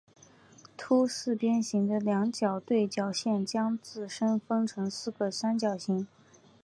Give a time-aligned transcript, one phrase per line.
[0.77, 6.07] 凸四边形的两条对角线将自身分成四个三角形。